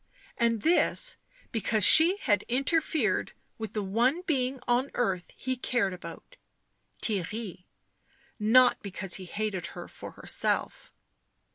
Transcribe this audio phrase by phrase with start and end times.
[0.35, 1.15] And this
[1.51, 6.37] because she had interfered with the one being on earth he cared about—
[7.03, 7.65] Theirry;
[8.39, 10.91] not because he hated her for herself.